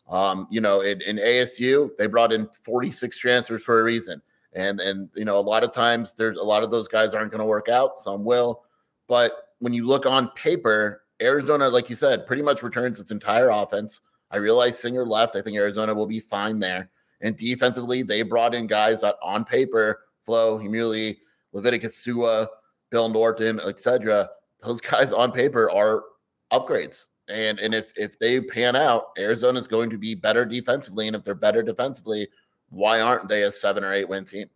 [0.08, 4.22] Um, you know, in, in ASU, they brought in 46 transfers for a reason.
[4.54, 7.32] And and you know, a lot of times there's a lot of those guys aren't
[7.32, 8.64] going to work out, some will.
[9.08, 13.50] But when you look on paper, Arizona, like you said, pretty much returns its entire
[13.50, 14.02] offense.
[14.32, 15.36] I realize Singer left.
[15.36, 16.90] I think Arizona will be fine there.
[17.22, 21.18] And defensively, they brought in guys that on paper, Flowe, Heimuli,
[21.54, 22.48] Leviticus Sua,
[22.90, 24.30] Bill Norton, etc.
[24.62, 26.04] Those guys on paper are
[26.52, 27.06] upgrades.
[27.28, 31.08] And and if if they pan out, Arizona is going to be better defensively.
[31.08, 32.28] And if they're better defensively,
[32.70, 34.48] why aren't they a seven or eight win team?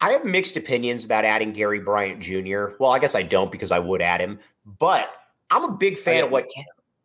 [0.00, 2.76] I have mixed opinions about adding Gary Bryant Jr.
[2.78, 4.38] Well, I guess I don't because I would add him,
[4.78, 5.10] but
[5.50, 6.48] I'm a big fan of what.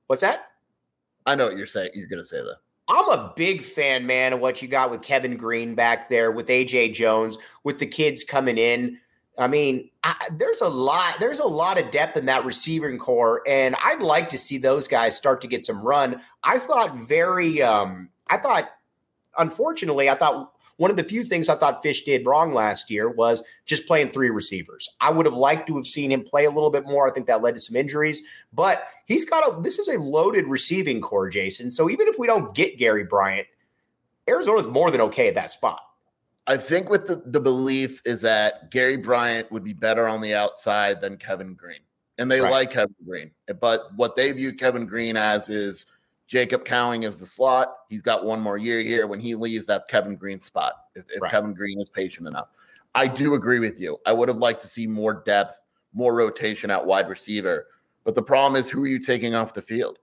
[0.08, 0.52] What's that?
[1.26, 1.92] I know what you're saying.
[1.94, 2.58] You're going to say that.
[2.90, 6.48] I'm a big fan, man, of what you got with Kevin Green back there, with
[6.48, 9.00] AJ Jones, with the kids coming in.
[9.38, 11.16] I mean, I, there's a lot.
[11.20, 14.88] There's a lot of depth in that receiving corps, and I'd like to see those
[14.88, 16.22] guys start to get some run.
[16.44, 17.62] I thought very.
[17.62, 18.70] Um, I thought,
[19.38, 23.10] unfortunately, I thought one of the few things I thought Fisch did wrong last year
[23.10, 24.90] was just playing three receivers.
[25.00, 27.08] I would have liked to have seen him play a little bit more.
[27.08, 29.62] I think that led to some injuries, but he's got a.
[29.62, 31.72] This is a loaded receiving corps, Jason.
[31.72, 33.48] So even if we don't get Gary Bryant,
[34.28, 35.80] Arizona's more than okay at that spot.
[36.46, 40.34] I think with the, the belief is that Gary Bryant would be better on the
[40.34, 41.80] outside than Kevin Green.
[42.18, 42.52] And they right.
[42.52, 43.32] like Kevin Green.
[43.60, 45.86] But what they view Kevin Green as is
[46.28, 47.76] Jacob Cowing is the slot.
[47.90, 49.08] He's got one more year here.
[49.08, 50.74] When he leaves, that's Kevin Green's spot.
[50.96, 51.32] If, if right.
[51.32, 52.48] Kevin Green is patient enough.
[52.96, 53.98] I do agree with you.
[54.06, 55.60] I would have liked to see more depth,
[55.94, 57.68] more rotation at wide receiver.
[58.04, 60.00] But the problem is who are you taking off the field?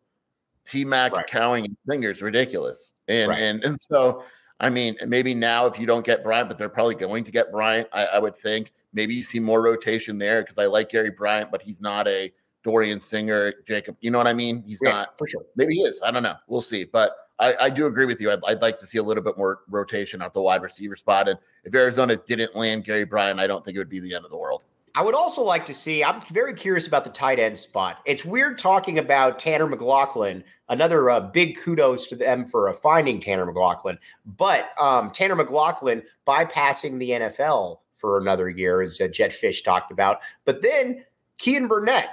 [0.65, 1.27] T Mac, right.
[1.27, 2.93] Cowing, and Singer is ridiculous.
[3.09, 3.41] And right.
[3.41, 4.25] and and so
[4.61, 7.51] I mean, maybe now if you don't get Bryant, but they're probably going to get
[7.51, 11.11] Bryant, I, I would think maybe you see more rotation there because I like Gary
[11.11, 13.97] Bryant, but he's not a Dorian Singer, Jacob.
[14.01, 14.63] You know what I mean?
[14.67, 15.43] He's yeah, not for sure.
[15.57, 16.01] Maybe he is.
[16.05, 16.37] I don't know.
[16.47, 16.85] We'll see.
[16.85, 18.31] But I, I do agree with you.
[18.31, 21.29] I'd, I'd, like to see a little bit more rotation at the wide receiver spot.
[21.29, 24.25] And if Arizona didn't land Gary Bryant, I don't think it would be the end
[24.25, 24.63] of the world.
[24.95, 27.99] I would also like to see, I'm very curious about the tight end spot.
[28.05, 30.43] It's weird talking about Tanner McLachlan.
[30.69, 33.99] another uh, big kudos to them for uh, finding Tanner McLachlan.
[34.27, 39.93] But um, Tanner McLachlan bypassing the NFL for another year, as uh, Jedd Fisch talked
[39.93, 40.21] about.
[40.45, 41.05] But then
[41.39, 42.09] Keyan Burnett,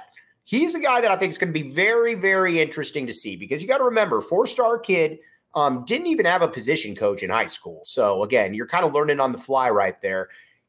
[0.48, 3.36] he's a guy that I think is going to be very, very interesting to see
[3.36, 5.18] because you got to remember, four star kid.
[5.54, 7.80] Um, didn't even have a position coach in high school.
[7.82, 10.28] So again, you're kind of learning on the fly right there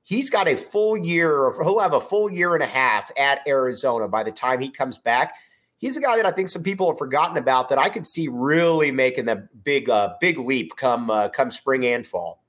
[0.10, 4.08] he's got a full year, he'll have a full year and a half at Arizona
[4.08, 5.36] by the time he comes back.
[5.78, 8.28] He's a guy that I think some people have forgotten about that I could see
[8.28, 12.44] really making the big, uh, big leap come uh, come spring and fall.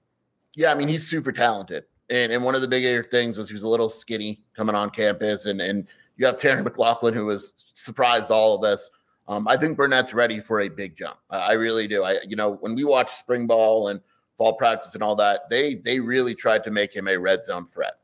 [0.57, 3.55] Yeah, I mean he's super talented, and and one of the bigger things was he
[3.55, 5.87] was a little skinny coming on campus, and and
[6.21, 8.91] you have Tanner McLachlan, who was surprised all of this.
[9.27, 11.17] Um, I think Burnett's ready for a big jump.
[11.31, 12.05] I, I really do.
[12.05, 14.01] I you know when we watch spring ball and
[14.37, 17.67] fall practice and all that, they they really tried to make him a red zone
[17.67, 17.95] threat.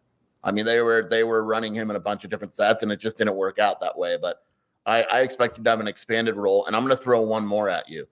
[0.43, 2.91] I mean, they were they were running him in a bunch of different sets, and
[2.91, 4.17] it just didn't work out that way.
[4.21, 4.43] But
[4.87, 7.69] I, I expected to have an expanded role, and I'm going to throw one more
[7.69, 8.07] at you.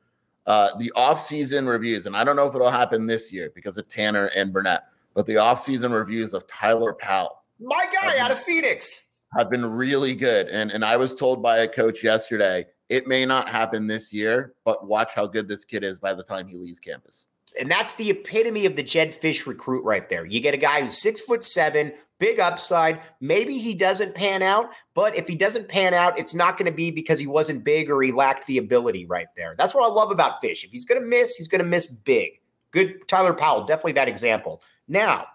[0.47, 3.89] Uh, the off-season reviews, and I don't know if it'll happen this year because of
[3.89, 4.83] Tanner and Burnett,
[5.15, 10.15] but the off-season reviews of Tyler Powell, my guy out of Phoenix, have been really
[10.15, 10.49] good.
[10.49, 14.55] And and I was told by a coach yesterday, it may not happen this year,
[14.65, 17.27] but watch how good this kid is by the time he leaves campus.
[17.59, 20.27] And that's the epitome of the Jedd Fisch recruit right there.
[20.27, 23.01] You get a guy who's six foot seven, big upside.
[23.21, 26.77] Maybe he doesn't pan out, but if he doesn't pan out, it's not going to
[26.77, 29.55] be because he wasn't big or he lacked the ability right there.
[29.57, 30.65] That's what I love about Fisch.
[30.65, 32.41] If he's going to miss, he's going to miss big.
[32.73, 34.61] Good Tyler Powell, definitely that example.
[34.89, 35.27] Now,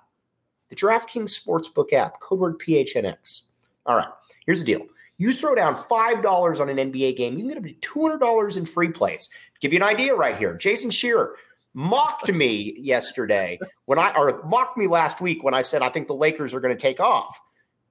[0.69, 3.43] the DraftKings Sportsbook app, code word PHNX.
[3.89, 4.08] All right,
[4.45, 4.86] here's the deal.
[5.17, 8.65] You throw down $5 on an NBA game, you can get up to $200 in
[8.67, 9.32] free plays.
[9.60, 10.54] Give you an idea right here.
[10.54, 11.36] Jason Scheer
[11.73, 16.08] mocked me yesterday when I or mocked me last week when I said I think
[16.08, 17.41] the Lakers are going to take off.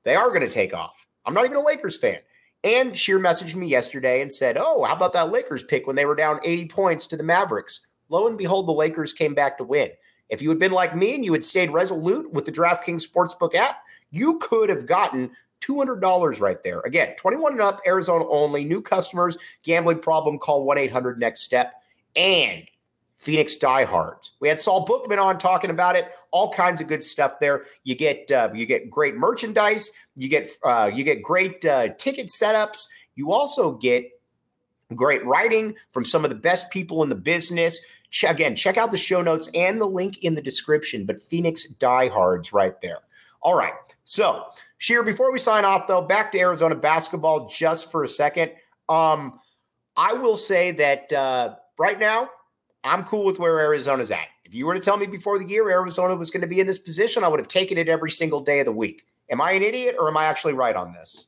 [0.05, 1.05] They are going to take off.
[1.27, 2.19] I'm not even a Lakers fan.
[2.63, 6.07] And Scheer messaged me yesterday and said, "Oh, how about that Lakers pick when they
[6.07, 9.65] were down 80 points to the Mavericks?" Lo and behold, the Lakers came back to
[9.65, 9.91] win.
[10.29, 13.55] If you had been like me and you had stayed resolute with the DraftKings Sportsbook
[13.55, 13.79] app,
[14.11, 16.81] you could have gotten $200 right there.
[16.81, 21.75] Again, 21 and up, Arizona only, new customers, gambling problem, call 1 800 next step.
[22.17, 22.65] And
[23.19, 24.33] Phoenix diehards.
[24.41, 26.13] We had Saul Bookman on talking about it.
[26.31, 27.65] All kinds of good stuff there.
[27.83, 29.91] You get uh, you get great merchandise.
[30.15, 32.87] You get uh, you get great uh, ticket setups.
[33.17, 34.09] You also get
[34.95, 37.81] great writing from some of the best people in the business.
[38.11, 41.05] Ch- again, check out the show notes and the link in the description.
[41.05, 43.01] But Phoenix diehards right there.
[43.43, 43.75] All right.
[44.05, 44.45] So
[44.79, 48.53] Scheer, before we sign off though, back to Arizona basketball just for a second.
[48.89, 49.41] Um,
[49.97, 52.31] I will say that uh, right now
[52.85, 54.29] I'm cool with where Arizona's at.
[54.45, 56.67] If you were to tell me before the year Arizona was going to be in
[56.67, 59.05] this position, I would have taken it every single day of the week.
[59.31, 61.27] Am I an idiot or am I actually right on this?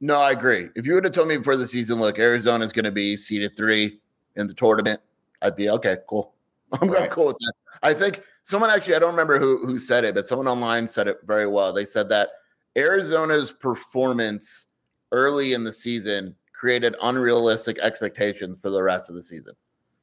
[0.00, 0.68] No, I agree.
[0.74, 3.16] If you would have told me before the season, look, Arizona is going to be
[3.16, 4.00] seeded three
[4.36, 5.00] in the tournament,
[5.42, 6.34] I'd be okay, cool.
[6.80, 7.10] I'm right.
[7.10, 7.52] cool with that.
[7.82, 11.08] I think someone actually, I don't remember who who said it, but someone online said
[11.08, 11.72] it very well.
[11.72, 12.28] They said that
[12.76, 14.66] Arizona's performance
[15.10, 19.54] early in the season created unrealistic expectations for the rest of the season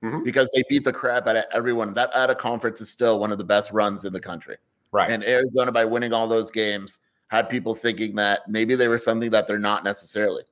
[0.04, 0.24] mm-hmm.
[0.24, 1.94] because they beat the crap out of everyone.
[1.94, 4.58] That out of conference is still one of the best runs in the country.
[4.92, 5.12] Right.
[5.12, 9.30] And Arizona, by winning all those games, had people thinking that maybe they were something
[9.32, 10.44] that they're not necessarily.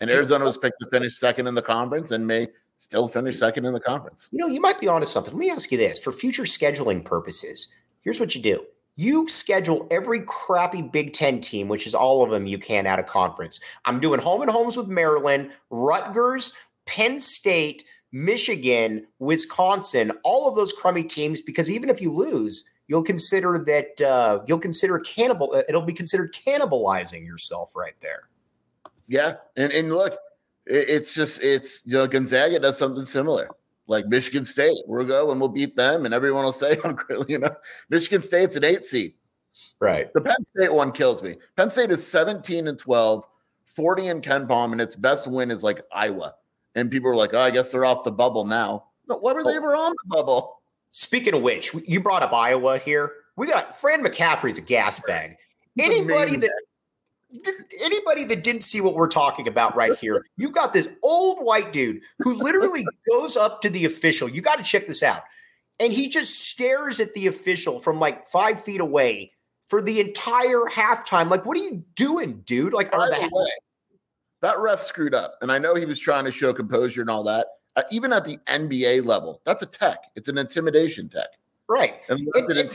[0.00, 2.48] And Arizona was picked to finish second in the conference and may
[2.78, 4.28] still finish second in the conference.
[4.30, 5.32] You know, you might be onto something.
[5.32, 7.72] Let me ask you this for future scheduling purposes.
[8.02, 8.64] Here's what you do
[8.96, 12.98] you schedule every crappy Big Ten team, which is all of them you can out
[12.98, 13.60] of conference.
[13.84, 16.52] I'm doing home and homes with Maryland, Rutgers,
[16.86, 23.02] Penn State, Michigan, Wisconsin, all of those crummy teams, because even if you lose, you'll
[23.02, 25.52] consider that uh, you'll consider cannibal.
[25.54, 28.28] Uh, it'll be considered cannibalizing yourself right there.
[29.08, 30.16] Yeah, and and look,
[30.64, 33.50] it's just it's you know Gonzaga does something similar
[33.86, 34.78] like Michigan State.
[34.86, 36.78] We'll go and we'll beat them, and everyone will say,
[37.28, 37.54] you know,
[37.90, 39.14] Michigan State's an eight seed.
[39.80, 40.12] Right.
[40.12, 41.36] The Penn State one kills me.
[41.56, 43.24] Penn State is 17 and 12,
[43.74, 46.34] 40 and KenPom, and its best win is like Iowa.
[46.74, 48.84] And people are like, oh, I guess they're off the bubble now.
[49.08, 49.56] No, why were they oh.
[49.56, 50.60] ever on the bubble?
[50.90, 53.12] Speaking of which, you brought up Iowa here.
[53.36, 55.36] We got Fran McCaffery's a gas bag.
[55.78, 56.52] Anybody that
[57.82, 61.72] anybody that didn't see what we're talking about right here, you got this old white
[61.72, 64.28] dude who literally goes up to the official.
[64.28, 65.22] You got to check this out.
[65.78, 69.32] And he just stares at the official from like five feet away
[69.68, 71.30] for the entire halftime.
[71.30, 72.72] Like, what are you doing, dude?
[72.72, 73.50] Like, By the way,
[74.42, 75.36] that ref screwed up.
[75.40, 77.46] And I know he was trying to show composure and all that.
[77.74, 79.98] Uh, even at the NBA level, that's a tech.
[80.14, 81.28] It's an intimidation tech.
[81.68, 81.96] Right.
[82.08, 82.70] And, and, and,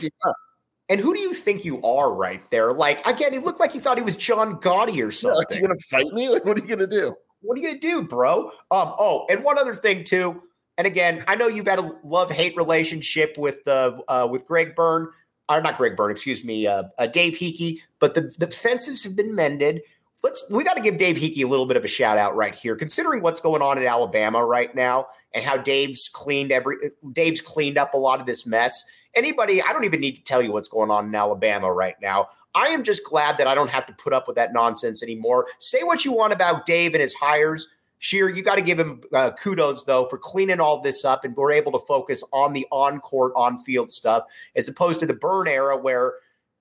[0.92, 2.74] and who do you think you are right there?
[2.74, 5.30] Like, again, he looked like he thought he was John Gotti or something.
[5.30, 6.28] Yeah, like, you gonna fight me?
[6.32, 7.16] Like, what are you gonna do?
[7.40, 8.48] What are you gonna do, bro?
[8.70, 10.42] Um, oh, and one other thing too.
[10.76, 15.08] And again, I know you've had a love-hate relationship with uh, uh with Greg Byrne,
[15.48, 19.16] or not Greg Byrne, excuse me, uh, uh Dave Heeke, but the, the fences have
[19.16, 19.80] been mended.
[20.22, 22.54] Let's we got to give Dave Heeke a little bit of a shout out right
[22.54, 26.76] here, considering what's going on in Alabama right now and how Dave's cleaned every
[27.12, 28.84] Dave's cleaned up a lot of this mess
[29.14, 32.28] anybody, I don't even need to tell you what's going on in Alabama right now.
[32.54, 35.46] I am just glad that I don't have to put up with that nonsense anymore.
[35.58, 37.68] Say what you want about Dave and his hires.
[37.98, 41.36] Scheer, you got to give him uh, kudos though for cleaning all this up, and
[41.36, 44.24] we're able to focus on the on-court, on-field stuff
[44.56, 46.14] as opposed to the Byrne era where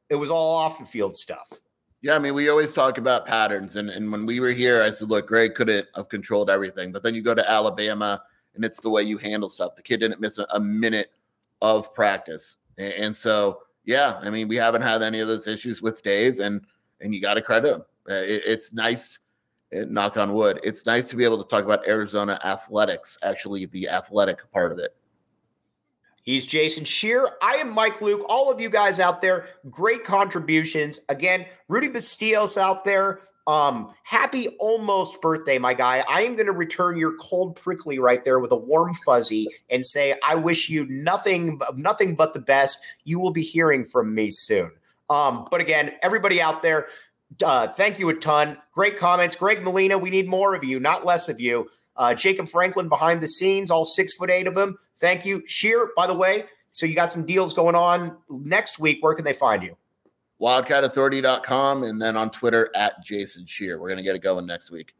[0.09, 1.51] it was all off the field stuff.
[2.03, 4.91] Yeah, I mean, we always talk about patterns, and and when we were here, I
[4.91, 8.21] said, look, Greg couldn't have controlled everything, but then you go to Alabama,
[8.53, 9.75] and it's the way you handle stuff.
[9.75, 11.11] The kid didn't miss a, a minute
[11.61, 12.57] of practice.
[12.77, 16.61] And so, yeah, I mean, we haven't had any of those issues with Dave, and
[16.99, 17.81] and you got to credit him.
[18.09, 19.19] Uh, it, it's nice,
[19.75, 23.65] uh, knock on wood, it's nice to be able to talk about Arizona athletics, actually
[23.67, 24.95] the athletic part of it.
[26.23, 27.27] He's Jason Scheer.
[27.41, 28.23] I am Mike Luke.
[28.29, 30.99] All of you guys out there, great contributions.
[31.09, 36.05] Again, Rudy Bastillos out there, um, happy almost birthday, my guy.
[36.07, 39.85] I am going to return your cold prickly right there with a warm fuzzy and
[39.85, 42.79] say, I wish you nothing, nothing but the best.
[43.03, 44.71] You will be hearing from me soon.
[45.09, 46.87] Um, but again, everybody out there,
[47.43, 48.57] uh, thank you a ton.
[48.71, 49.35] Great comments.
[49.35, 51.69] Greg Molina, we need more of you, not less of you.
[51.97, 54.77] Uh, Jacob Franklin behind the scenes, all six foot eight of them.
[54.95, 55.43] Thank you.
[55.45, 58.99] Scheer, by the way, so you got some deals going on next week.
[59.01, 59.75] Where can they find you?
[60.41, 63.79] wildcatauthority.com, and then on Twitter at Jason Scheer.
[63.79, 64.95] We're going to get it going next week.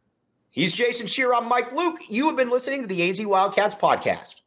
[0.51, 1.33] He's Jason Scheer.
[1.33, 1.97] I'm Mike Luke.
[2.09, 4.41] You have been listening to the AZ Wildcats podcast.